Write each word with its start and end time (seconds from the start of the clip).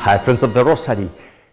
Hi, 0.00 0.16
friends 0.16 0.42
of 0.42 0.54
the 0.54 0.64
Rosary. 0.64 1.10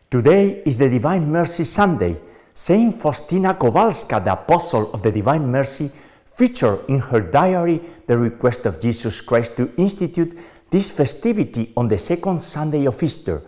Today 0.10 0.64
is 0.66 0.78
the 0.78 0.88
Divine 0.88 1.30
Mercy 1.30 1.66
Sunday. 1.66 2.16
Saint 2.54 2.96
Faustina 2.96 3.54
Kowalska, 3.54 4.24
the 4.24 4.32
Apostle 4.32 4.90
of 4.94 5.02
the 5.02 5.12
Divine 5.12 5.52
Mercy, 5.52 5.92
featured 6.26 6.80
in 6.88 7.00
her 7.00 7.20
diary 7.20 7.82
the 8.08 8.18
request 8.18 8.66
of 8.66 8.80
Jesus 8.80 9.20
Christ 9.20 9.58
to 9.58 9.70
institute 9.76 10.40
this 10.70 10.92
festivity 10.92 11.74
on 11.76 11.90
the 11.90 11.98
second 11.98 12.42
Sunday 12.42 12.86
of 12.86 13.04
Easter. 13.04 13.42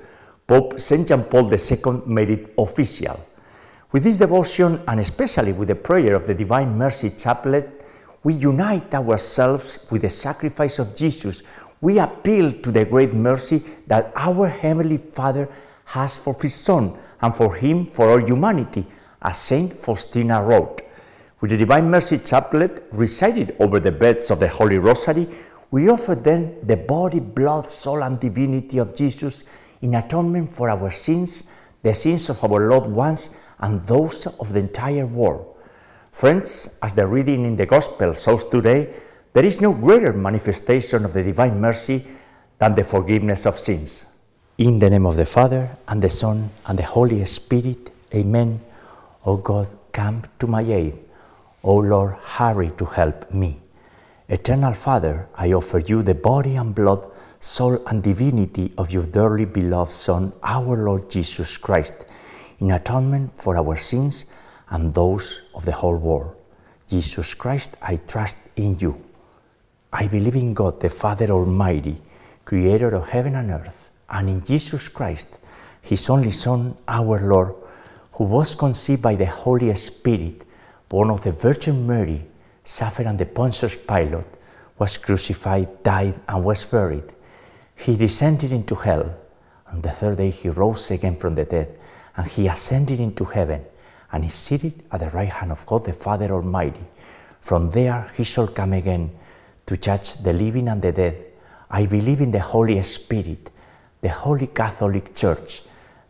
Pope 0.46 0.78
St. 0.78 1.08
John 1.08 1.24
Paul 1.24 1.50
II 1.50 2.02
made 2.06 2.30
it 2.30 2.54
official. 2.58 3.26
With 3.94 4.04
this 4.04 4.18
devotion, 4.18 4.82
and 4.86 5.00
especially 5.00 5.54
with 5.54 5.70
the 5.70 5.76
prayer 5.76 6.14
of 6.14 6.28
the 6.28 6.36
Divine 6.36 6.78
Mercy 6.78 7.12
Chaplet, 7.12 7.86
we 8.24 8.34
unite 8.34 8.94
ourselves 8.94 9.88
with 9.92 10.02
the 10.02 10.10
sacrifice 10.10 10.78
of 10.78 10.94
Jesus. 10.94 11.42
We 11.82 12.00
appeal 12.00 12.52
to 12.52 12.72
the 12.72 12.86
great 12.86 13.14
mercy 13.14 13.64
that 13.88 14.12
our 14.16 14.48
Heavenly 14.48 14.98
Father 14.98 15.50
has 15.86 16.18
for 16.18 16.36
His 16.40 16.56
Son 16.56 16.98
and 17.22 17.36
for 17.36 17.56
Him 17.56 17.86
for 17.86 18.10
all 18.10 18.26
humanity, 18.26 18.86
as 19.22 19.38
Saint 19.38 19.74
Faustina 19.74 20.44
wrote. 20.44 20.82
With 21.42 21.52
the 21.52 21.58
Divine 21.58 21.90
Mercy 21.90 22.18
Chaplet 22.18 22.84
recited 22.92 23.56
over 23.60 23.80
the 23.80 23.94
beds 23.94 24.30
of 24.30 24.40
the 24.40 24.48
Holy 24.50 24.78
Rosary, 24.78 25.28
we 25.72 25.90
offer 25.90 26.16
then 26.16 26.58
the 26.64 26.76
body, 26.76 27.20
blood, 27.20 27.66
soul, 27.68 28.04
and 28.04 28.20
divinity 28.20 28.78
of 28.78 28.94
Jesus 28.94 29.46
in 29.82 29.96
atonement 29.96 30.50
for 30.50 30.70
our 30.70 30.92
sins, 30.92 31.46
the 31.82 31.94
sins 31.94 32.30
of 32.30 32.44
our 32.44 32.70
loved 32.70 32.90
ones, 32.90 33.30
and 33.60 33.86
those 33.86 34.26
of 34.28 34.52
the 34.52 34.60
entire 34.60 35.06
world. 35.06 35.56
Friends, 36.12 36.78
as 36.82 36.94
the 36.94 37.08
reading 37.08 37.46
in 37.46 37.56
the 37.56 37.66
Gospel 37.66 38.14
shows 38.14 38.44
today, 38.46 38.94
there 39.34 39.46
is 39.46 39.62
no 39.62 39.74
greater 39.74 40.14
manifestation 40.14 41.06
of 41.06 41.14
the 41.14 41.24
divine 41.24 41.60
mercy 41.60 42.06
than 42.58 42.76
the 42.76 42.84
forgiveness 42.84 43.46
of 43.46 43.58
sins. 43.58 44.06
In 44.58 44.80
the 44.80 44.90
name 44.90 45.06
of 45.06 45.16
the 45.16 45.26
Father, 45.26 45.78
and 45.88 46.02
the 46.02 46.10
Son, 46.10 46.50
and 46.66 46.78
the 46.78 46.84
Holy 46.84 47.24
Spirit, 47.26 47.92
Amen. 48.14 48.60
O 49.26 49.38
God, 49.38 49.68
come 49.92 50.24
to 50.40 50.48
my 50.48 50.62
aid. 50.62 51.00
O 51.64 51.76
Lord, 51.76 52.16
hurry 52.16 52.72
to 52.78 52.86
help 52.86 53.32
me. 53.32 53.62
Eternal 54.28 54.74
Father, 54.74 55.28
I 55.36 55.54
offer 55.54 55.80
you 55.80 56.04
the 56.04 56.16
body 56.16 56.56
and 56.56 56.74
blood, 56.74 57.04
soul, 57.40 57.82
and 57.88 58.04
divinity 58.04 58.74
of 58.78 58.92
your 58.92 59.06
dearly 59.06 59.46
beloved 59.46 59.92
Son, 59.92 60.34
our 60.44 60.76
Lord 60.76 61.10
Jesus 61.10 61.58
Christ 61.58 62.06
in 62.60 62.72
atonement 62.72 63.32
for 63.42 63.58
our 63.58 63.78
sins 63.78 64.26
and 64.70 64.94
those 64.94 65.42
of 65.56 65.66
the 65.66 65.72
whole 65.72 65.96
world. 65.96 66.36
Jesus 66.88 67.34
Christ, 67.34 67.76
I 67.82 67.98
trust 67.98 68.38
in 68.56 68.78
you. 68.80 69.04
I 69.92 70.08
believe 70.08 70.36
in 70.36 70.54
God, 70.54 70.80
the 70.80 70.90
Father 70.90 71.30
Almighty, 71.32 72.02
creator 72.46 72.94
of 72.96 73.10
heaven 73.10 73.36
and 73.36 73.52
earth, 73.52 73.90
and 74.10 74.30
in 74.30 74.44
Jesus 74.44 74.88
Christ, 74.88 75.28
his 75.82 76.10
only 76.10 76.32
Son, 76.32 76.78
our 76.88 77.20
Lord, 77.20 77.56
who 78.14 78.26
was 78.26 78.54
conceived 78.54 79.02
by 79.02 79.16
the 79.16 79.26
Holy 79.26 79.74
Spirit, 79.76 80.44
born 80.88 81.10
of 81.10 81.24
the 81.24 81.32
Virgin 81.32 81.88
Mary, 81.88 82.24
suffered 82.64 83.08
under 83.08 83.26
Pontius 83.26 83.78
Pilate, 83.78 84.28
was 84.78 84.98
crucified, 84.98 85.82
died, 85.84 86.20
and 86.28 86.44
was 86.44 86.66
buried. 86.66 87.12
He 87.76 87.98
descended 87.98 88.52
into 88.52 88.76
hell. 88.76 89.16
On 89.72 89.82
the 89.82 89.90
third 89.90 90.18
day, 90.18 90.30
he 90.30 90.50
rose 90.50 90.92
again 90.92 91.16
from 91.16 91.36
the 91.36 91.46
dead 91.46 91.80
and 92.16 92.28
he 92.28 92.48
ascended 92.48 93.00
into 93.00 93.24
heaven 93.24 93.64
and 94.12 94.26
is 94.26 94.34
seated 94.34 94.84
at 94.92 95.00
the 95.00 95.10
right 95.12 95.30
hand 95.30 95.52
of 95.52 95.66
God 95.66 95.86
the 95.86 95.94
Father 95.94 96.32
Almighty. 96.32 96.86
From 97.40 97.70
there 97.70 98.12
he 98.16 98.24
shall 98.24 98.48
come 98.48 98.74
again 98.74 99.12
to 99.70 99.78
judge 99.78 100.16
the 100.16 100.34
living 100.34 100.68
and 100.68 100.82
the 100.82 100.92
dead. 100.92 101.16
I 101.70 101.86
believe 101.86 102.22
in 102.22 102.32
the 102.32 102.40
Holy 102.40 102.82
Spirit, 102.82 103.52
the 104.02 104.10
Holy 104.10 104.48
Catholic 104.48 105.14
Church, 105.16 105.62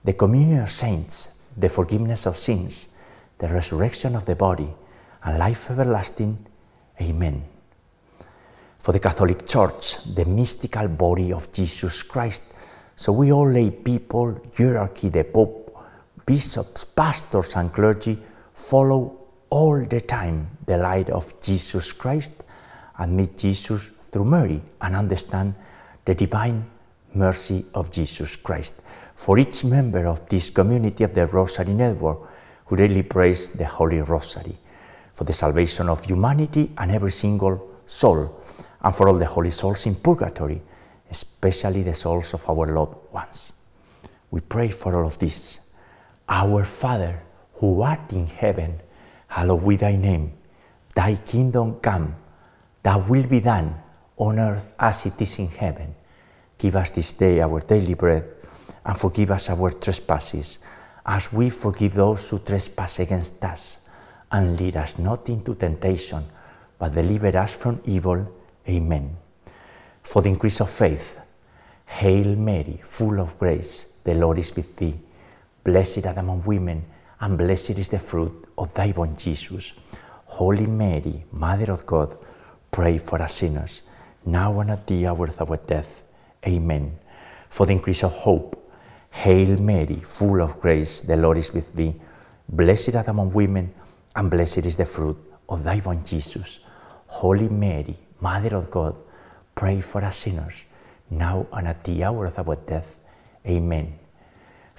the 0.01 0.13
communion 0.13 0.61
of 0.61 0.71
saints, 0.71 1.31
the 1.57 1.67
forgiveness 1.67 2.25
of 2.25 2.37
sins, 2.37 2.87
the 3.37 3.49
resurrection 3.49 4.15
of 4.15 4.23
the 4.23 4.35
body, 4.37 4.73
and 5.25 5.37
life 5.37 5.69
everlasting. 5.69 6.37
Amen. 7.01 7.43
For 8.79 8.93
the 8.93 8.99
Catholic 8.99 9.45
Church, 9.45 9.97
the 10.05 10.23
mystical 10.23 10.87
body 10.87 11.33
of 11.33 11.51
Jesus 11.51 12.01
Christ. 12.03 12.45
So 12.95 13.11
we 13.11 13.33
all 13.33 13.49
lay 13.49 13.71
people, 13.71 14.39
hierarchy, 14.57 15.09
the 15.09 15.25
Pope, 15.25 15.77
bishops, 16.25 16.85
pastors, 16.85 17.57
and 17.57 17.73
clergy 17.73 18.19
follow 18.53 19.17
all 19.49 19.83
the 19.83 19.99
time 19.99 20.49
the 20.65 20.77
light 20.77 21.09
of 21.09 21.41
Jesus 21.41 21.91
Christ 21.91 22.31
and 22.99 23.17
meet 23.17 23.37
Jesus 23.37 23.89
through 24.03 24.25
Mary 24.25 24.61
and 24.81 24.95
understand 24.95 25.55
the 26.05 26.13
divine 26.13 26.69
mercy 27.13 27.65
of 27.73 27.91
Jesus 27.91 28.35
Christ. 28.35 28.75
For 29.15 29.39
each 29.39 29.63
member 29.63 30.05
of 30.05 30.29
this 30.29 30.49
community 30.49 31.03
of 31.03 31.13
the 31.13 31.25
Rosary 31.25 31.73
Network 31.73 32.19
who 32.65 32.75
daily 32.75 33.01
prays 33.01 33.49
the 33.49 33.65
Holy 33.65 33.99
Rosary, 33.99 34.55
for 35.13 35.23
the 35.23 35.33
salvation 35.33 35.89
of 35.89 36.05
humanity 36.05 36.71
and 36.77 36.91
every 36.91 37.11
single 37.11 37.67
soul, 37.85 38.39
and 38.81 38.93
for 38.93 39.09
all 39.09 39.17
the 39.17 39.25
holy 39.25 39.49
souls 39.49 39.88
in 39.88 39.95
purgatory, 39.95 40.61
especially 41.09 41.81
the 41.81 41.95
souls 41.95 42.33
of 42.35 42.47
our 42.47 42.67
loved 42.67 42.95
ones. 43.11 43.53
We 44.29 44.41
pray 44.41 44.69
for 44.69 44.95
all 44.95 45.07
of 45.07 45.17
this 45.17 45.59
our 46.29 46.63
Father, 46.63 47.23
who 47.53 47.81
art 47.81 48.11
in 48.11 48.27
heaven, 48.27 48.79
hallowed 49.27 49.67
be 49.67 49.75
thy 49.75 49.95
name. 49.95 50.33
Thy 50.93 51.15
kingdom 51.15 51.79
come, 51.79 52.15
thy 52.84 52.95
will 52.97 53.28
be 53.28 53.40
done 53.40 53.75
on 54.17 54.40
earth 54.40 54.73
as 54.79 55.06
it 55.06 55.22
is 55.22 55.40
in 55.40 55.47
heaven. 55.47 55.95
Give 56.57 56.75
us 56.75 56.91
this 56.91 57.13
day 57.13 57.41
our 57.41 57.59
daily 57.62 57.94
bread, 57.94 58.25
and 58.85 58.97
forgive 58.97 59.31
us 59.31 59.50
our 59.50 59.72
trespasses, 59.72 60.59
as 61.06 61.31
we 61.31 61.50
forgive 61.50 61.94
those 61.94 62.29
who 62.29 62.39
trespass 62.39 63.00
against 63.00 63.44
us. 63.44 63.78
And 64.31 64.59
lead 64.59 64.75
us 64.75 64.97
not 65.00 65.28
into 65.29 65.56
temptation, 65.56 66.25
but 66.78 66.94
deliver 66.94 67.35
us 67.38 67.56
from 67.56 67.81
evil. 67.85 68.28
Amen. 68.68 69.18
For 70.03 70.22
the 70.22 70.29
increase 70.29 70.62
of 70.62 70.69
faith, 70.69 71.19
Hail 71.85 72.35
Mary, 72.35 72.79
full 72.84 73.19
of 73.19 73.39
grace, 73.39 73.88
the 74.03 74.13
Lord 74.13 74.38
is 74.38 74.56
with 74.56 74.75
thee. 74.75 75.00
Blessed 75.63 76.06
art 76.06 76.18
among 76.18 76.44
women, 76.44 76.85
and 77.19 77.38
blessed 77.38 77.79
is 77.79 77.89
the 77.89 78.00
fruit 78.00 78.47
of 78.57 78.73
thy 78.73 78.91
womb, 78.91 79.16
Jesus. 79.16 79.73
Holy 80.25 80.68
Mary, 80.68 81.25
Mother 81.31 81.72
of 81.72 81.85
God, 81.85 82.16
pray 82.72 82.97
for 82.97 83.22
us 83.22 83.35
sinners, 83.35 83.84
now 84.25 84.59
and 84.59 84.72
at 84.72 84.88
the 84.88 85.07
hour 85.07 85.28
of 85.28 85.50
our 85.50 85.57
death. 85.57 86.03
Amen. 86.46 86.97
For 87.50 87.66
the 87.66 87.74
increase 87.74 88.03
of 88.03 88.12
hope, 88.12 88.56
Hail 89.12 89.57
Mary, 89.57 89.96
full 89.96 90.41
of 90.41 90.59
grace, 90.59 91.02
the 91.02 91.18
Lord 91.18 91.38
is 91.38 91.52
with 91.53 91.74
thee. 91.74 91.96
Blessed 92.47 92.96
art 92.96 93.07
among 93.07 93.34
women, 93.34 93.74
and 94.16 94.30
blessed 94.30 94.66
is 94.66 94.78
the 94.78 94.85
fruit 94.85 95.18
of 95.47 95.63
thy 95.63 95.80
womb, 95.80 96.03
Jesus. 96.03 96.59
Holy 97.07 97.50
Mary, 97.50 97.96
Mother 98.22 98.56
of 98.56 98.69
God, 98.69 98.96
pray 99.56 99.81
for 99.81 100.03
us 100.03 100.18
sinners, 100.18 100.63
now 101.09 101.47
and 101.53 101.68
at 101.68 101.84
the 101.84 102.03
hour 102.03 102.25
of 102.25 102.38
our 102.38 102.56
death. 102.56 103.00
Amen 103.47 104.00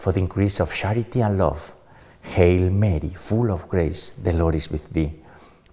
for 0.01 0.13
the 0.13 0.19
increase 0.19 0.61
of 0.61 0.75
charity 0.75 1.21
and 1.21 1.37
love. 1.37 1.75
Hail 2.23 2.71
Mary, 2.71 3.11
full 3.11 3.51
of 3.51 3.69
grace, 3.69 4.15
the 4.23 4.33
Lord 4.33 4.55
is 4.55 4.71
with 4.71 4.89
thee. 4.91 5.13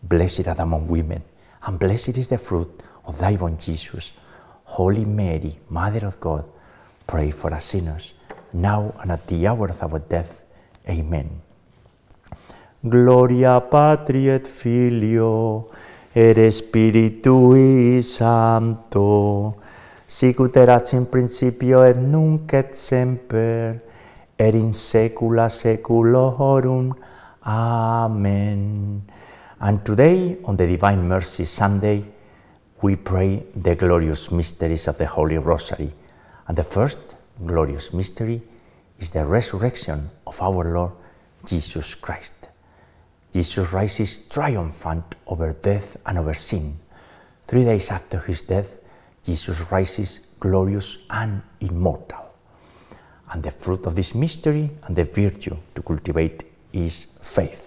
Blessed 0.04 0.50
art 0.50 0.60
among 0.60 0.88
women, 0.90 1.24
and 1.68 1.78
blessed 1.78 2.18
is 2.18 2.30
the 2.30 2.38
fruit 2.38 2.82
of 3.06 3.20
thy 3.20 3.36
womb, 3.36 3.58
Jesus. 3.58 4.14
Holy 4.64 5.06
Mary, 5.06 5.60
Mother 5.70 6.08
of 6.08 6.20
God, 6.20 6.46
pray 7.06 7.30
for 7.32 7.54
us 7.54 7.66
sinners, 7.66 8.14
now 8.54 8.94
and 9.02 9.12
at 9.12 9.28
the 9.28 9.48
hour 9.48 9.68
of 9.68 9.84
our 9.84 10.00
death. 10.00 10.44
Amen. 10.90 11.42
Gloria 12.82 13.60
Patri 13.60 14.30
et 14.30 14.48
Filio 14.48 15.70
et 16.14 16.38
Spiritui 16.52 18.02
Sancto, 18.02 19.58
sicut 20.08 20.56
erat 20.56 20.94
in 20.94 21.06
principio 21.06 21.84
et 21.84 21.98
nunc 21.98 22.54
et 22.54 22.74
semper, 22.76 23.82
et 24.40 24.56
in 24.56 24.72
saecula 24.74 25.50
saeculorum. 25.50 26.96
Amen. 27.44 29.17
And 29.60 29.84
today, 29.84 30.38
on 30.46 30.56
the 30.56 30.68
Divine 30.68 31.08
Mercy 31.08 31.46
Sunday, 31.46 32.06
we 32.84 32.96
pray 32.96 33.44
the 33.56 33.76
glorious 33.76 34.30
mysteries 34.30 34.88
of 34.88 35.00
the 35.00 35.08
Holy 35.08 35.40
Rosary. 35.40 35.92
And 36.48 36.56
the 36.56 36.64
first 36.64 37.00
glorious 37.44 37.92
mystery 37.92 38.42
is 39.00 39.10
the 39.10 39.26
resurrection 39.26 40.12
of 40.28 40.40
our 40.44 40.64
Lord 40.64 40.92
Jesus 41.44 41.96
Christ. 41.96 42.36
Jesus 43.34 43.74
rises 43.74 44.20
triumphant 44.30 45.16
over 45.26 45.54
death 45.54 45.98
and 46.06 46.20
over 46.20 46.36
sin. 46.36 46.78
Three 47.42 47.66
days 47.66 47.90
after 47.90 48.20
his 48.20 48.44
death, 48.44 48.78
Jesus 49.24 49.72
rises 49.72 50.22
glorious 50.40 51.00
and 51.10 51.42
immortal. 51.60 52.30
And 53.32 53.42
the 53.42 53.52
fruit 53.52 53.88
of 53.88 53.96
this 53.96 54.14
mystery 54.14 54.70
and 54.84 54.96
the 54.96 55.04
virtue 55.04 55.58
to 55.74 55.82
cultivate 55.82 56.44
is 56.72 57.08
faith. 57.22 57.67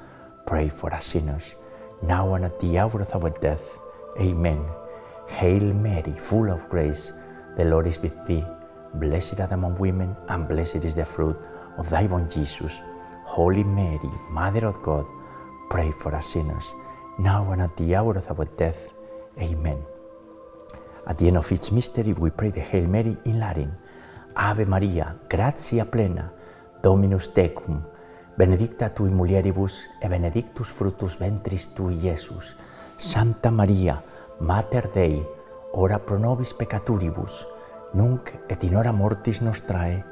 pray 0.45 0.69
for 0.69 0.93
us 0.93 1.05
sinners, 1.05 1.55
now 2.01 2.33
and 2.33 2.45
at 2.45 2.59
the 2.59 2.77
hour 2.77 3.01
of 3.01 3.15
our 3.15 3.29
death. 3.29 3.79
Amen. 4.19 4.65
Hail 5.27 5.73
Mary, 5.73 6.13
full 6.17 6.51
of 6.51 6.67
grace, 6.69 7.13
the 7.57 7.65
Lord 7.65 7.87
is 7.87 7.99
with 7.99 8.25
thee. 8.25 8.43
Blessed 8.95 9.39
art 9.39 9.51
among 9.51 9.77
women, 9.79 10.15
and 10.27 10.47
blessed 10.47 10.83
is 10.83 10.95
the 10.95 11.05
fruit 11.05 11.37
of 11.77 11.89
thy 11.89 12.05
womb, 12.05 12.29
Jesus. 12.29 12.79
Holy 13.23 13.63
Mary, 13.63 14.11
Mother 14.29 14.65
of 14.67 14.81
God, 14.81 15.05
pray 15.69 15.91
for 15.91 16.13
us 16.13 16.27
sinners, 16.27 16.73
now 17.19 17.51
and 17.51 17.61
at 17.61 17.75
the 17.77 17.95
hour 17.95 18.17
of 18.17 18.39
our 18.39 18.45
death. 18.57 18.89
Amen. 19.39 19.81
At 21.07 21.17
the 21.17 21.27
end 21.27 21.37
of 21.37 21.51
each 21.51 21.71
mystery, 21.71 22.13
we 22.13 22.29
pray 22.29 22.49
the 22.49 22.59
Hail 22.59 22.87
Mary 22.87 23.15
in 23.25 23.39
Latin. 23.39 23.71
Ave 24.35 24.65
Maria, 24.65 25.15
gratia 25.29 25.85
plena, 25.85 26.31
Dominus 26.83 27.27
tecum, 27.29 27.83
benedicta 28.37 28.89
tui 28.89 29.09
mulieribus, 29.09 29.89
e 29.99 30.07
benedictus 30.07 30.69
fructus 30.71 31.17
ventris 31.19 31.73
tui, 31.73 31.97
Iesus. 32.03 32.55
Santa 32.97 33.49
Maria, 33.49 34.03
Mater 34.39 34.87
Dei, 34.93 35.25
ora 35.73 35.99
pro 35.99 36.17
nobis 36.17 36.53
peccaturibus, 36.53 37.47
nunc 37.93 38.31
et 38.47 38.63
in 38.63 38.75
hora 38.75 38.91
mortis 38.91 39.41
nostrae. 39.41 40.03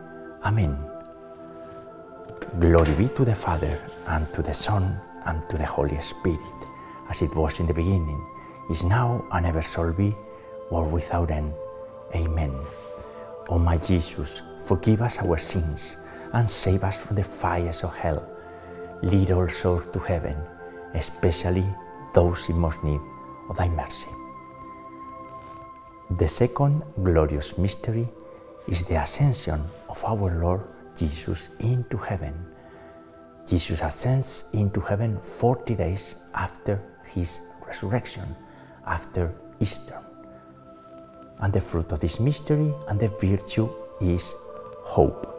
Amen. 0.44 0.76
Glory 2.60 2.94
be 2.96 3.08
to 3.10 3.24
the 3.24 3.36
Father, 3.36 3.80
and 4.08 4.26
to 4.34 4.42
the 4.42 4.54
Son, 4.54 5.00
and 5.26 5.48
to 5.50 5.58
the 5.58 5.66
Holy 5.66 6.00
Spirit, 6.02 6.60
as 7.10 7.22
it 7.22 7.36
was 7.36 7.60
in 7.60 7.68
the 7.68 7.74
beginning, 7.74 8.20
is 8.72 8.84
now, 8.84 9.24
and 9.32 9.46
ever 9.46 9.62
shall 9.62 9.94
be, 9.94 10.16
world 10.72 10.92
without 10.92 11.30
end. 11.30 11.54
Amen. 12.16 12.54
O 13.50 13.60
my 13.60 13.78
Jesus, 13.78 14.42
forgive 14.66 15.02
us 15.02 15.20
our 15.20 15.38
sins, 15.38 15.98
and 16.34 16.50
save 16.50 16.84
us 16.84 17.06
from 17.06 17.16
the 17.16 17.24
fires 17.24 17.84
of 17.84 17.96
hell. 17.96 18.28
Lead 19.02 19.32
all 19.32 19.48
souls 19.48 19.88
to 19.94 20.00
heaven, 20.00 20.36
especially 20.94 21.66
those 22.14 22.50
in 22.50 22.58
most 22.58 22.84
need 22.84 23.02
of 23.50 23.58
thy 23.58 23.70
mercy. 23.70 24.10
The 26.18 26.28
second 26.28 26.84
glorious 27.04 27.58
mystery 27.58 28.08
is 28.68 28.84
the 28.84 28.96
ascension 28.96 29.64
of 29.88 30.04
our 30.06 30.40
Lord 30.40 30.62
Jesus 30.96 31.50
into 31.60 31.98
heaven. 31.98 32.34
Jesus 33.48 33.82
ascends 33.82 34.46
into 34.54 34.80
heaven 34.82 35.20
40 35.22 35.76
days 35.76 36.16
after 36.34 36.82
his 37.06 37.42
resurrection, 37.66 38.36
after 38.86 39.34
Easter. 39.60 40.00
And 41.40 41.54
the 41.54 41.62
fruit 41.62 41.92
of 41.92 42.00
this 42.00 42.20
mystery 42.20 42.74
and 42.88 43.00
the 43.00 43.08
virtue 43.08 43.70
is 44.02 44.36
hope. 44.84 45.39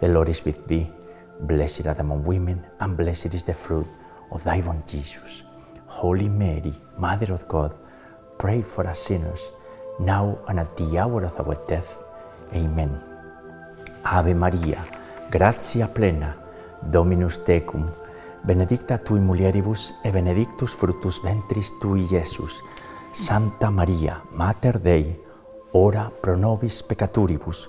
The 0.00 0.08
Lord 0.08 0.28
is 0.28 0.44
with 0.44 0.66
thee. 0.66 0.90
Blessed 1.40 1.86
art 1.86 2.00
among 2.00 2.24
women, 2.24 2.64
and 2.80 2.96
blessed 2.96 3.34
is 3.34 3.44
the 3.44 3.54
fruit 3.54 3.86
of 4.30 4.42
thy 4.44 4.60
womb, 4.60 4.82
Jesus. 4.86 5.42
Holy 5.86 6.28
Mary, 6.28 6.74
Mother 6.98 7.32
of 7.32 7.46
God, 7.48 7.74
pray 8.38 8.60
for 8.62 8.86
us 8.86 9.00
sinners, 9.00 9.40
now 9.98 10.38
and 10.48 10.60
at 10.60 10.76
the 10.76 10.98
hour 10.98 11.24
of 11.24 11.38
our 11.40 11.56
death. 11.68 11.98
Amen. 12.54 12.90
Ave 14.04 14.34
Maria, 14.34 14.82
gratia 15.30 15.86
plena, 15.86 16.36
Dominus 16.82 17.38
tecum, 17.44 17.90
benedicta 18.42 18.98
tui 18.98 19.20
mulieribus 19.20 19.94
e 20.02 20.10
benedictus 20.10 20.72
fructus 20.72 21.20
ventris 21.22 21.72
tui, 21.80 22.06
Iesus. 22.10 22.62
Santa 23.12 23.70
Maria, 23.70 24.22
Mater 24.32 24.78
Dei, 24.78 25.20
ora 25.72 26.10
pro 26.20 26.36
nobis 26.36 26.82
peccaturibus, 26.82 27.68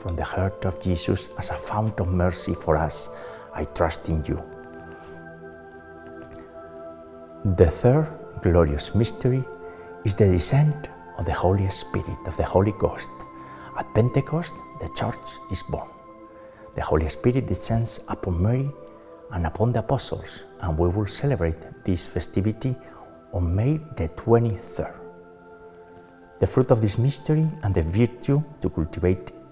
from 0.00 0.16
the 0.16 0.24
heart 0.24 0.64
of 0.64 0.80
Jesus 0.80 1.30
as 1.38 1.50
a 1.50 1.54
fount 1.54 2.00
of 2.00 2.08
mercy 2.08 2.54
for 2.54 2.76
us, 2.76 3.08
I 3.54 3.64
trust 3.64 4.08
in 4.08 4.24
you. 4.24 4.42
The 7.56 7.66
third 7.66 8.08
glorious 8.42 8.94
mystery 8.94 9.44
is 10.04 10.14
the 10.14 10.28
descent 10.28 10.88
of 11.18 11.26
the 11.26 11.32
Holy 11.32 11.68
Spirit, 11.70 12.18
of 12.26 12.36
the 12.36 12.44
Holy 12.44 12.72
Ghost. 12.72 13.10
At 13.78 13.92
Pentecost, 13.94 14.54
the 14.80 14.88
Church 14.88 15.26
is 15.50 15.62
born. 15.62 15.88
The 16.74 16.82
Holy 16.82 17.08
Spirit 17.08 17.46
descends 17.46 18.00
upon 18.08 18.42
Mary 18.42 18.70
and 19.32 19.46
upon 19.46 19.72
the 19.72 19.80
apostles, 19.80 20.44
and 20.60 20.78
we 20.78 20.88
will 20.88 21.06
celebrate 21.06 21.56
this 21.84 22.06
festivity 22.06 22.76
on 23.32 23.54
May 23.54 23.78
the 23.96 24.08
23rd. 24.10 25.00
The 26.38 26.46
fruit 26.46 26.70
of 26.70 26.82
this 26.82 26.98
mystery 26.98 27.48
and 27.62 27.74
the 27.74 27.82
virtue 27.82 28.42
to 28.60 28.68
cultivate 28.68 29.32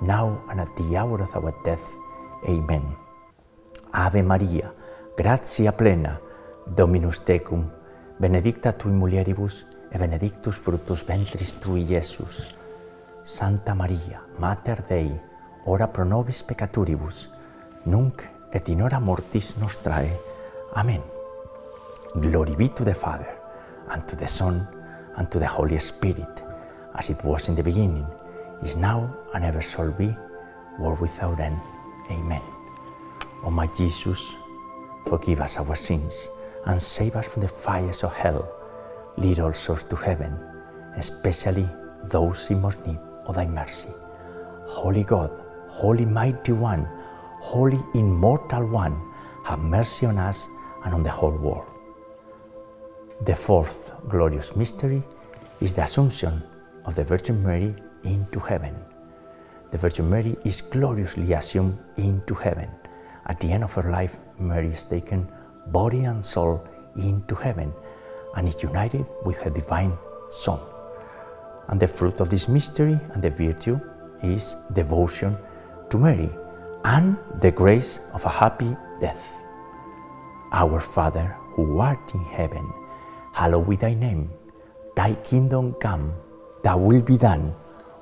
now 0.00 0.42
and 0.50 0.60
at 0.60 0.74
the 0.76 0.96
hour 0.96 1.22
of 1.22 1.34
our 1.34 1.54
death. 1.64 1.94
Amen. 2.46 2.82
Ave 3.92 4.22
Maria, 4.22 4.72
gratia 5.16 5.72
plena, 5.72 6.20
Dominus 6.66 7.20
tecum, 7.20 7.70
benedicta 8.18 8.72
tui 8.72 8.92
mulieribus, 8.92 9.66
et 9.90 9.98
benedictus 9.98 10.56
fructus 10.56 11.04
ventris 11.06 11.54
tui, 11.54 11.82
Iesus. 11.82 12.46
Santa 13.22 13.74
Maria, 13.74 14.20
Mater 14.38 14.84
Dei, 14.86 15.20
ora 15.64 15.86
pro 15.88 16.04
nobis 16.04 16.42
peccaturibus, 16.42 17.30
nunc 17.86 18.22
et 18.52 18.68
in 18.68 18.82
hora 18.82 19.00
mortis 19.00 19.56
nostrae. 19.56 20.20
Amen. 20.76 21.02
Glory 22.14 22.54
be 22.56 22.68
to 22.68 22.84
the 22.84 22.94
Father, 22.94 23.38
and 23.90 24.06
to 24.06 24.16
the 24.16 24.26
Son, 24.26 24.66
and 25.16 25.30
to 25.30 25.38
the 25.38 25.46
Holy 25.46 25.78
Spirit, 25.78 26.44
as 26.94 27.10
it 27.10 27.22
was 27.24 27.48
in 27.48 27.54
the 27.54 27.62
beginning, 27.62 28.06
is 28.62 28.76
now, 28.76 29.14
and 29.34 29.44
ever 29.44 29.60
shall 29.60 29.90
be, 29.90 30.16
world 30.78 31.00
without 31.00 31.40
end. 31.40 31.60
Amen. 32.10 32.42
O 33.44 33.50
my 33.50 33.66
Jesus, 33.66 34.36
forgive 35.06 35.40
us 35.40 35.58
our 35.58 35.76
sins 35.76 36.28
and 36.66 36.80
save 36.80 37.16
us 37.16 37.26
from 37.28 37.42
the 37.42 37.48
fires 37.48 38.02
of 38.02 38.14
hell. 38.14 38.48
Lead 39.16 39.38
all 39.40 39.52
souls 39.52 39.84
to 39.84 39.96
heaven, 39.96 40.36
especially 40.96 41.68
those 42.04 42.50
in 42.50 42.60
most 42.60 42.84
need 42.86 42.98
of 43.26 43.34
thy 43.34 43.46
mercy. 43.46 43.88
Holy 44.66 45.04
God, 45.04 45.30
Holy 45.68 46.04
Mighty 46.04 46.52
One, 46.52 46.88
Holy 47.40 47.78
Immortal 47.94 48.66
One, 48.66 49.00
have 49.44 49.60
mercy 49.60 50.06
on 50.06 50.18
us 50.18 50.48
and 50.84 50.94
on 50.94 51.02
the 51.02 51.10
whole 51.10 51.36
world. 51.36 51.66
The 53.22 53.34
fourth 53.34 53.92
glorious 54.08 54.54
mystery 54.54 55.02
is 55.60 55.74
the 55.74 55.82
Assumption 55.82 56.42
of 56.84 56.94
the 56.94 57.04
Virgin 57.04 57.42
Mary 57.42 57.74
into 58.08 58.40
heaven. 58.40 58.74
The 59.70 59.78
Virgin 59.78 60.08
Mary 60.08 60.36
is 60.44 60.62
gloriously 60.62 61.32
assumed 61.34 61.78
into 61.96 62.34
heaven. 62.34 62.70
At 63.26 63.38
the 63.40 63.52
end 63.52 63.64
of 63.64 63.74
her 63.74 63.90
life, 63.90 64.16
Mary 64.38 64.68
is 64.68 64.84
taken 64.84 65.28
body 65.66 66.04
and 66.04 66.24
soul 66.24 66.66
into 66.96 67.34
heaven 67.34 67.72
and 68.34 68.48
is 68.48 68.62
united 68.62 69.04
with 69.24 69.36
her 69.42 69.50
divine 69.50 69.96
Son. 70.30 70.58
And 71.68 71.78
the 71.78 71.86
fruit 71.86 72.20
of 72.20 72.30
this 72.30 72.48
mystery 72.48 72.98
and 73.12 73.22
the 73.22 73.30
virtue 73.30 73.78
is 74.22 74.56
devotion 74.72 75.36
to 75.90 75.98
Mary 75.98 76.30
and 76.84 77.16
the 77.40 77.50
grace 77.50 78.00
of 78.14 78.24
a 78.24 78.28
happy 78.28 78.74
death. 79.00 79.34
Our 80.52 80.80
Father, 80.80 81.36
who 81.52 81.78
art 81.78 82.14
in 82.14 82.24
heaven, 82.24 82.72
hallowed 83.34 83.68
be 83.68 83.76
thy 83.76 83.92
name. 83.92 84.30
Thy 84.96 85.14
kingdom 85.16 85.74
come, 85.74 86.14
thy 86.64 86.74
will 86.74 87.02
be 87.02 87.18
done, 87.18 87.54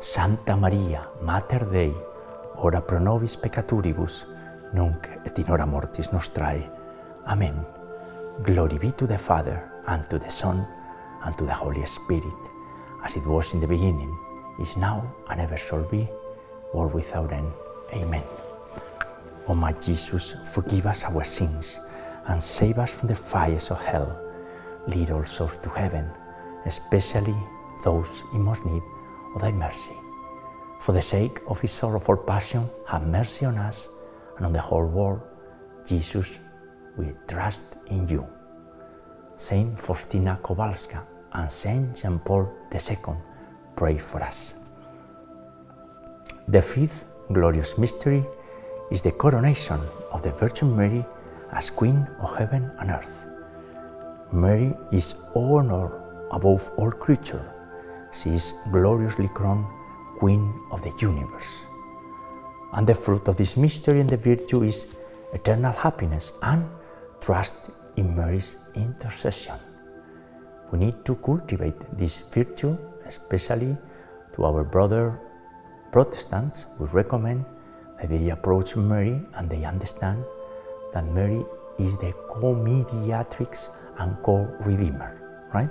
Santa 0.00 0.54
Maria, 0.54 1.08
Mater 1.22 1.66
Dei, 1.66 1.92
ora 2.54 2.80
pro 2.80 3.00
nobis 3.00 3.36
peccaturibus, 3.36 4.28
nunc 4.72 5.08
et 5.24 5.36
in 5.40 5.50
hora 5.50 5.66
mortis 5.66 6.12
nostrae. 6.12 6.70
Amen. 7.26 7.66
Glory 8.44 8.78
be 8.78 8.92
to 8.92 9.08
the 9.08 9.18
Father, 9.18 9.68
and 9.88 10.08
to 10.08 10.16
the 10.20 10.30
Son, 10.30 10.64
and 11.24 11.36
to 11.36 11.44
the 11.44 11.52
Holy 11.52 11.84
Spirit, 11.84 12.22
as 13.02 13.16
it 13.16 13.26
was 13.26 13.52
in 13.54 13.60
the 13.60 13.66
beginning, 13.66 14.16
is 14.60 14.76
now, 14.76 15.02
and 15.30 15.40
ever 15.40 15.56
shall 15.56 15.82
be, 15.82 16.08
world 16.72 16.94
without 16.94 17.32
end. 17.32 17.52
Amen. 17.92 18.22
O 19.48 19.54
my 19.54 19.72
Jesus, 19.72 20.36
forgive 20.54 20.86
us 20.86 21.06
our 21.06 21.24
sins, 21.24 21.80
and 22.28 22.40
save 22.40 22.78
us 22.78 22.92
from 22.92 23.08
the 23.08 23.16
fires 23.16 23.72
of 23.72 23.84
hell. 23.84 24.16
Lead 24.86 25.10
all 25.10 25.24
souls 25.24 25.56
to 25.56 25.68
heaven, 25.70 26.08
especially 26.66 27.34
those 27.82 28.22
in 28.32 28.42
most 28.42 28.64
need 28.64 28.82
thy 29.38 29.52
mercy. 29.52 29.96
For 30.80 30.92
the 30.92 31.02
sake 31.02 31.40
of 31.48 31.60
his 31.60 31.72
sorrowful 31.72 32.16
passion, 32.16 32.68
have 32.86 33.06
mercy 33.06 33.44
on 33.46 33.58
us 33.58 33.88
and 34.36 34.46
on 34.46 34.52
the 34.52 34.60
whole 34.60 34.86
world. 34.86 35.20
Jesus, 35.86 36.38
we 36.96 37.12
trust 37.26 37.64
in 37.86 38.06
you. 38.08 38.26
Saint 39.36 39.78
Faustina 39.78 40.38
Kowalska 40.42 41.02
and 41.32 41.50
Saint 41.50 41.96
John 41.96 42.18
Paul 42.18 42.52
II, 42.72 43.14
pray 43.76 43.98
for 43.98 44.22
us. 44.22 44.54
The 46.48 46.62
fifth 46.62 47.06
glorious 47.32 47.76
mystery 47.76 48.24
is 48.90 49.02
the 49.02 49.12
coronation 49.12 49.80
of 50.12 50.22
the 50.22 50.30
Virgin 50.30 50.74
Mary 50.74 51.04
as 51.52 51.70
Queen 51.70 52.06
of 52.20 52.36
heaven 52.36 52.70
and 52.78 52.90
earth. 52.90 53.28
Mary 54.32 54.74
is 54.92 55.14
honored 55.34 55.92
above 56.30 56.70
all 56.76 56.90
creatures. 56.90 57.57
She 58.12 58.30
is 58.30 58.54
gloriously 58.70 59.28
crowned 59.28 59.66
Queen 60.18 60.52
of 60.70 60.82
the 60.82 60.92
universe. 61.00 61.62
And 62.72 62.86
the 62.86 62.94
fruit 62.94 63.28
of 63.28 63.36
this 63.36 63.56
mystery 63.56 64.00
and 64.00 64.10
the 64.10 64.16
virtue 64.16 64.62
is 64.62 64.86
eternal 65.32 65.72
happiness 65.72 66.32
and 66.42 66.68
trust 67.20 67.54
in 67.96 68.16
Mary's 68.16 68.56
intercession. 68.74 69.58
We 70.72 70.78
need 70.78 71.04
to 71.04 71.14
cultivate 71.16 71.80
this 71.96 72.20
virtue, 72.20 72.76
especially 73.06 73.76
to 74.32 74.44
our 74.44 74.64
brother 74.64 75.18
Protestants. 75.92 76.66
We 76.78 76.86
recommend 76.88 77.44
that 78.00 78.10
they 78.10 78.30
approach 78.30 78.76
Mary 78.76 79.20
and 79.34 79.48
they 79.48 79.64
understand 79.64 80.24
that 80.92 81.06
Mary 81.06 81.44
is 81.78 81.96
the 81.96 82.12
co-mediatrix 82.28 83.70
and 83.98 84.16
co-redeemer, 84.22 85.48
right? 85.54 85.70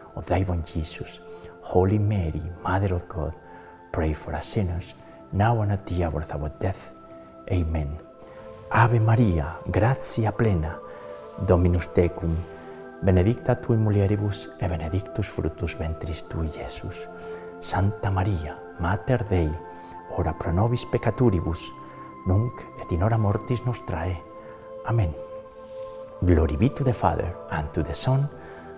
of 0.15 0.25
thy 0.25 0.43
born 0.43 0.63
Jesus. 0.63 1.19
Holy 1.61 1.99
Mary, 1.99 2.41
Mother 2.63 2.93
of 2.93 3.07
God, 3.07 3.33
pray 3.91 4.13
for 4.13 4.33
us 4.33 4.45
sinners, 4.45 4.95
now 5.31 5.61
and 5.61 5.71
at 5.71 5.85
the 5.85 6.03
hour 6.03 6.21
of 6.21 6.31
our 6.31 6.49
death. 6.59 6.93
Amen. 7.51 7.97
Ave 8.71 8.99
Maria, 8.99 9.57
gratia 9.69 10.31
plena, 10.31 10.79
Dominus 11.45 11.89
tecum, 11.89 12.35
benedicta 13.01 13.55
tui 13.55 13.77
mulieribus 13.77 14.49
et 14.59 14.69
benedictus 14.69 15.27
fructus 15.27 15.75
ventris 15.77 16.23
tui, 16.27 16.47
Iesus. 16.47 17.07
Santa 17.59 18.09
Maria, 18.09 18.57
Mater 18.79 19.23
Dei, 19.29 19.51
ora 20.17 20.33
pro 20.33 20.51
nobis 20.51 20.85
peccaturibus, 20.85 21.71
nunc 22.25 22.61
et 22.81 22.91
in 22.91 23.03
hora 23.03 23.17
mortis 23.17 23.61
nostrae. 23.65 24.17
Amen. 24.85 25.13
Glory 26.21 26.57
be 26.57 26.69
to 26.69 26.83
the 26.83 26.93
Father, 26.93 27.35
and 27.51 27.71
to 27.73 27.83
the 27.83 27.93
Son, 27.93 28.29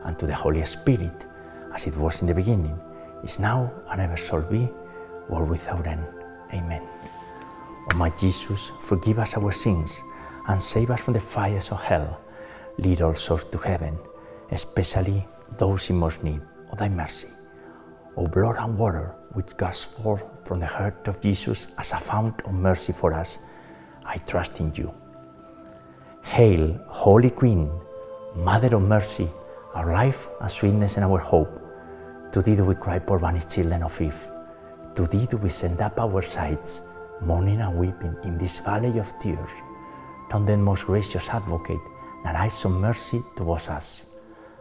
and 0.06 0.18
to 0.20 0.26
the 0.26 0.36
Holy 0.36 0.64
Spirit, 0.66 1.26
as 1.74 1.88
it 1.88 1.96
was 1.98 2.22
in 2.22 2.28
the 2.28 2.34
beginning, 2.34 2.80
is 3.24 3.40
now, 3.40 3.72
and 3.90 4.02
ever 4.02 4.18
shall 4.18 4.42
be, 4.42 4.70
world 5.30 5.50
without 5.50 5.88
end. 5.88 6.06
Amen. 6.54 6.82
O 7.92 7.98
my 7.98 8.10
Jesus, 8.12 8.72
forgive 8.80 9.20
us 9.20 9.38
our 9.38 9.52
sins, 9.52 10.02
and 10.48 10.62
save 10.62 10.92
us 10.92 11.02
from 11.02 11.14
the 11.14 11.20
fires 11.20 11.72
of 11.72 11.82
hell. 11.82 12.20
Lead 12.78 13.02
all 13.02 13.14
souls 13.14 13.46
to 13.46 13.58
heaven, 13.58 13.98
especially 14.52 15.26
those 15.58 15.90
in 15.90 15.98
most 15.98 16.24
need 16.24 16.42
of 16.72 16.78
thy 16.78 16.90
mercy. 16.90 17.28
O 18.16 18.28
blood 18.28 18.58
and 18.60 18.78
water 18.78 19.16
which 19.34 19.58
gush 19.58 19.86
forth 19.86 20.24
from 20.46 20.60
the 20.60 20.66
heart 20.66 21.08
of 21.08 21.22
Jesus 21.22 21.68
as 21.78 21.92
a 21.94 21.98
fount 21.98 22.42
of 22.42 22.54
mercy 22.54 22.94
for 22.94 23.14
us, 23.14 23.40
I 24.06 24.18
trust 24.18 24.60
in 24.60 24.74
you. 24.76 24.94
Hail, 26.24 26.80
Holy 26.88 27.30
Queen, 27.30 27.72
Mother 28.36 28.76
of 28.76 28.82
Mercy, 28.84 29.30
our 29.74 29.92
life 29.92 30.30
and 30.42 30.50
sweetness 30.50 30.98
and 30.98 31.06
our 31.06 31.20
hope. 31.20 31.60
To 32.32 32.42
thee 32.42 32.56
do 32.56 32.66
we 32.66 32.76
cry, 32.76 33.00
poor 33.00 33.20
banished 33.20 33.50
children 33.50 33.84
of 33.84 34.00
Eve. 34.00 34.30
To 34.96 35.08
thee 35.08 35.26
do 35.26 35.38
we 35.38 35.50
send 35.50 35.82
up 35.82 36.00
our 36.00 36.22
sighs, 36.22 36.82
mourning 37.22 37.62
and 37.62 37.78
weeping 37.78 38.16
in 38.24 38.38
this 38.38 38.60
valley 38.60 39.00
of 39.00 39.12
tears. 39.20 39.52
Turn 40.32 40.46
then, 40.46 40.62
most 40.62 40.86
gracious 40.86 41.30
advocate, 41.30 41.82
that 42.24 42.36
eyes 42.36 42.64
of 42.66 42.72
mercy 42.72 43.22
towards 43.36 43.70
us. 43.70 44.06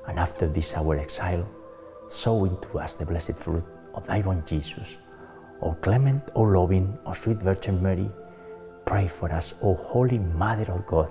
And 0.09 0.19
after 0.19 0.49
this 0.49 0.77
our 0.77 0.97
exile, 0.97 1.49
sow 2.09 2.45
into 2.45 2.79
us 2.79 2.97
the 2.97 3.07
blessed 3.07 3.37
fruit 3.37 3.65
of 3.95 4.07
thy 4.07 4.23
born 4.23 4.43
Jesus. 4.47 4.99
O 5.61 5.75
clement, 5.75 6.23
O 6.35 6.43
loving, 6.43 6.99
O 7.07 7.13
sweet 7.13 7.39
Virgin 7.39 7.83
Mary, 7.83 8.11
pray 8.85 9.07
for 9.07 9.31
us, 9.31 9.55
O 9.63 9.75
Holy 9.75 10.19
Mother 10.19 10.73
of 10.73 10.87
God, 10.87 11.11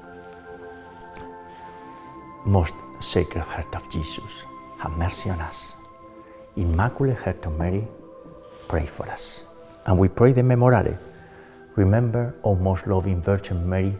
Most 2.45 2.75
Sacred 2.99 3.41
Heart 3.41 3.75
of 3.75 3.87
Jesus, 3.87 4.43
have 4.79 4.97
mercy 4.97 5.29
on 5.29 5.39
us. 5.41 5.75
Immaculate 6.55 7.17
Heart 7.17 7.45
of 7.45 7.57
Mary, 7.57 7.87
pray 8.67 8.87
for 8.87 9.07
us. 9.09 9.45
And 9.85 9.99
we 9.99 10.07
pray 10.07 10.31
the 10.31 10.41
Memorare. 10.41 10.97
Remember, 11.75 12.33
O 12.43 12.55
most 12.55 12.87
loving 12.87 13.21
Virgin 13.21 13.67
Mary, 13.69 13.95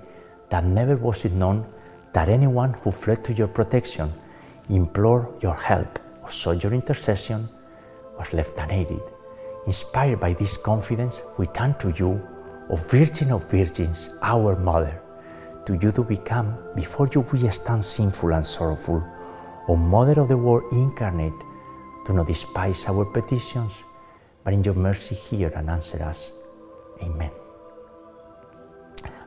that 0.49 0.65
never 0.65 0.95
was 0.97 1.23
it 1.23 1.33
known 1.33 1.65
that 2.13 2.29
anyone 2.29 2.73
who 2.73 2.91
fled 2.91 3.23
to 3.25 3.33
your 3.33 3.47
protection, 3.47 4.11
implored 4.69 5.41
your 5.43 5.55
help, 5.55 5.99
or 6.23 6.31
sought 6.31 6.63
your 6.63 6.73
intercession, 6.73 7.47
was 8.17 8.33
left 8.33 8.57
unaided. 8.57 9.01
Inspired 9.67 10.19
by 10.19 10.33
this 10.33 10.57
confidence, 10.57 11.21
we 11.37 11.45
turn 11.47 11.75
to 11.75 11.91
you, 11.91 12.27
O 12.71 12.75
Virgin 12.75 13.31
of 13.31 13.49
Virgins, 13.51 14.09
our 14.23 14.55
Mother. 14.55 14.99
To 15.65 15.77
you 15.81 15.91
to 15.91 16.03
become, 16.03 16.57
before 16.75 17.07
you 17.13 17.21
we 17.21 17.47
stand 17.49 17.83
sinful 17.83 18.33
and 18.33 18.45
sorrowful. 18.45 19.03
O 19.67 19.75
Mother 19.75 20.19
of 20.21 20.27
the 20.27 20.37
Word 20.37 20.63
incarnate, 20.71 21.33
do 22.05 22.13
not 22.13 22.27
despise 22.27 22.87
our 22.87 23.05
petitions, 23.05 23.83
but 24.43 24.53
in 24.53 24.63
your 24.63 24.73
mercy 24.73 25.13
hear 25.13 25.49
and 25.55 25.69
answer 25.69 26.01
us. 26.01 26.31
Amen. 27.03 27.31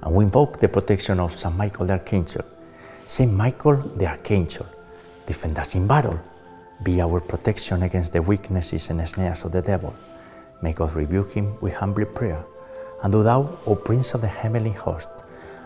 And 0.03 0.15
we 0.15 0.25
invoke 0.25 0.59
the 0.59 0.69
protection 0.69 1.21
of 1.21 1.39
St. 1.39 1.55
Michael 1.57 1.87
the 1.87 1.95
Archangel. 1.95 2.45
Saint 3.07 3.33
Michael 3.33 3.77
the 3.97 4.07
Archangel, 4.07 4.67
defend 5.27 5.59
us 5.59 5.75
in 5.75 5.87
battle. 5.87 6.19
Be 6.83 7.01
our 7.01 7.21
protection 7.21 7.83
against 7.85 8.13
the 8.13 8.21
weaknesses 8.21 8.91
and 8.91 9.07
snares 9.09 9.45
of 9.45 9.53
the 9.53 9.63
devil. 9.63 9.95
May 10.63 10.73
God 10.73 10.95
rebuke 10.95 11.33
him, 11.33 11.57
we 11.61 11.71
humbly 11.71 12.07
pray. 12.07 12.37
And 13.03 13.13
do 13.13 13.23
thou, 13.23 13.59
O 13.67 13.75
Prince 13.75 14.15
of 14.15 14.23
the 14.23 14.27
heavenly 14.27 14.73
host, 14.73 15.11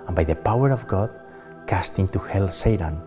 and 0.08 0.16
by 0.16 0.24
the 0.24 0.34
power 0.34 0.70
of 0.70 0.88
God, 0.88 1.14
cast 1.66 1.98
into 1.98 2.18
hell 2.18 2.48
Satan 2.48 3.00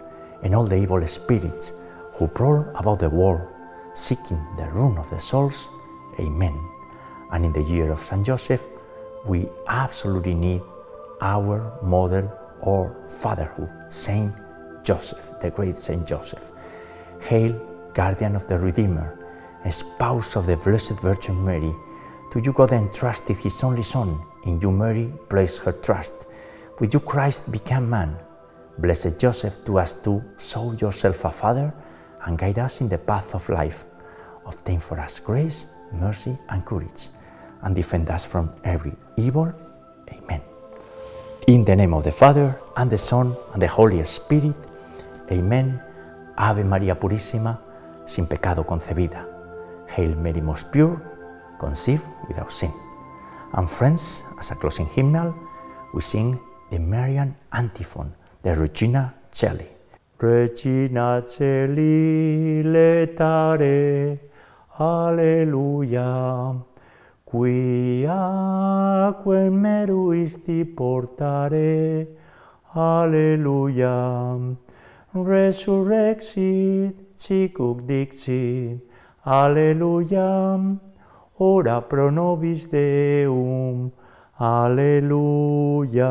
and 0.43 0.55
all 0.55 0.65
the 0.65 0.77
evil 0.77 1.05
spirits 1.07 1.73
who 2.13 2.27
prowl 2.27 2.71
about 2.75 2.99
the 2.99 3.09
world, 3.09 3.47
seeking 3.93 4.39
the 4.55 4.67
ruin 4.69 4.97
of 4.97 5.09
the 5.09 5.19
souls. 5.19 5.67
Amen. 6.19 6.57
And 7.31 7.43
in 7.43 7.53
the 7.53 7.63
year 7.63 7.91
of 7.91 7.99
Saint 7.99 8.25
Joseph, 8.25 8.63
we 9.25 9.49
absolutely 9.67 10.35
need 10.35 10.61
our 11.21 11.77
mother 11.81 12.31
or 12.61 12.95
fatherhood, 13.07 13.69
Saint 13.89 14.33
Joseph, 14.83 15.33
the 15.41 15.49
great 15.49 15.77
Saint 15.77 16.07
Joseph. 16.07 16.51
Hail, 17.21 17.59
guardian 17.93 18.35
of 18.35 18.47
the 18.47 18.57
Redeemer, 18.57 19.17
spouse 19.69 20.35
of 20.35 20.45
the 20.45 20.57
Blessed 20.57 20.99
Virgin 21.01 21.43
Mary, 21.43 21.73
to 22.31 22.39
you 22.39 22.53
God 22.53 22.71
entrusted 22.71 23.37
his 23.37 23.63
only 23.63 23.83
Son, 23.83 24.19
in 24.43 24.59
you 24.61 24.71
Mary 24.71 25.13
placed 25.29 25.59
her 25.59 25.71
trust. 25.71 26.13
With 26.81 26.95
you 26.95 26.99
Christ 26.99 27.51
became 27.51 27.87
man. 27.87 28.17
Blessed 28.79 29.19
Joseph, 29.19 29.63
to 29.65 29.77
us 29.77 29.93
too, 29.93 30.23
show 30.39 30.71
yourself 30.71 31.25
a 31.25 31.29
father 31.29 31.71
and 32.25 32.39
guide 32.39 32.57
us 32.57 32.81
in 32.81 32.89
the 32.89 32.97
path 32.97 33.35
of 33.35 33.47
life. 33.49 33.85
Obtain 34.47 34.79
for 34.79 34.99
us 34.99 35.19
grace, 35.19 35.67
mercy, 35.93 36.35
and 36.49 36.65
courage, 36.65 37.09
and 37.61 37.75
defend 37.75 38.09
us 38.09 38.25
from 38.25 38.49
every 38.63 38.93
evil. 39.15 39.53
Amen. 40.11 40.41
In 41.45 41.63
the 41.65 41.75
name 41.75 41.93
of 41.93 42.03
the 42.03 42.11
Father, 42.11 42.59
and 42.75 42.89
the 42.89 42.97
Son, 42.97 43.37
and 43.53 43.61
the 43.61 43.67
Holy 43.67 44.03
Spirit. 44.03 44.55
Amen. 45.31 45.79
Ave 46.35 46.63
María 46.63 46.99
Purísima, 46.99 47.59
sin 48.07 48.25
pecado 48.25 48.65
concebida. 48.65 49.27
Hail 49.87 50.15
Mary, 50.15 50.41
most 50.41 50.71
pure, 50.71 50.99
conceived 51.59 52.07
without 52.27 52.51
sin. 52.51 52.73
And 53.53 53.69
friends, 53.69 54.23
as 54.39 54.49
a 54.49 54.55
closing 54.55 54.87
hymnal, 54.87 55.35
we 55.93 56.01
sing 56.01 56.39
the 56.71 56.79
Marian 56.79 57.35
antiphon, 57.51 58.15
the 58.43 58.55
Regina 58.55 59.13
Celi. 59.29 59.67
Regina 60.17 61.21
Celi 61.27 62.63
letare, 62.63 64.19
alleluia, 64.77 66.55
qui 67.25 68.05
aquae 68.07 69.49
meruisti 69.49 70.63
portare, 70.63 72.07
alleluia, 72.73 74.39
resurrexit, 75.11 76.95
sicuc 77.15 77.81
dixit, 77.81 78.79
alleluia, 79.23 80.79
ora 81.35 81.81
pro 81.81 82.09
nobis 82.09 82.69
Deum, 82.69 83.91
Alleluia. 84.41 86.09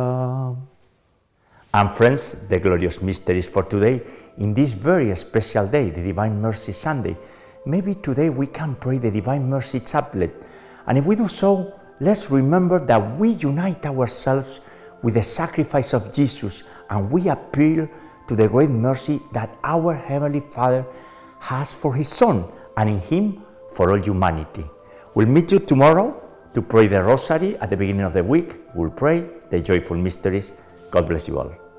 And 1.75 1.91
friends, 1.91 2.37
the 2.49 2.61
glorious 2.61 3.03
mysteries 3.03 3.49
for 3.49 3.65
today, 3.65 4.03
in 4.39 4.55
this 4.55 4.73
very 4.73 5.13
special 5.17 5.67
day, 5.67 5.91
the 5.91 6.01
Divine 6.01 6.41
Mercy 6.41 6.71
Sunday, 6.71 7.17
maybe 7.67 7.97
today 7.97 8.31
we 8.31 8.47
can 8.47 8.77
pray 8.77 8.99
the 8.99 9.11
Divine 9.11 9.51
Mercy 9.51 9.81
Chaplet. 9.81 10.31
And 10.87 10.97
if 10.97 11.07
we 11.07 11.17
do 11.17 11.27
so, 11.27 11.75
let's 11.99 12.31
remember 12.31 12.79
that 12.87 13.19
we 13.19 13.31
unite 13.31 13.85
ourselves 13.85 14.61
with 15.03 15.15
the 15.15 15.25
sacrifice 15.25 15.93
of 15.93 16.15
Jesus 16.15 16.63
and 16.89 17.11
we 17.11 17.29
appeal 17.31 17.89
to 18.29 18.37
the 18.37 18.47
great 18.47 18.71
mercy 18.71 19.21
that 19.33 19.59
our 19.65 19.93
Heavenly 19.93 20.39
Father 20.39 20.87
has 21.41 21.75
for 21.75 21.97
His 21.97 22.07
Son 22.09 22.45
and 22.77 22.91
in 22.91 23.01
Him 23.01 23.43
for 23.75 23.91
all 23.91 23.99
humanity. 23.99 24.71
We'll 25.17 25.27
meet 25.27 25.51
you 25.51 25.59
tomorrow 25.59 26.30
to 26.55 26.63
pray 26.63 26.87
the 26.87 27.03
Rosary 27.03 27.57
at 27.59 27.71
the 27.71 27.77
beginning 27.77 28.03
of 28.03 28.13
the 28.13 28.25
week. 28.25 28.57
We'll 28.75 28.91
pray 28.91 29.27
the 29.51 29.61
joyful 29.61 29.97
mysteries. 29.97 30.53
God 30.91 31.07
bless 31.07 31.29
you 31.29 31.39
all. 31.39 31.70